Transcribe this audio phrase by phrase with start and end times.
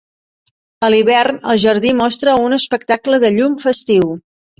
[0.85, 4.09] A l'hivern el jardí mostra un espectacle de llum festiu.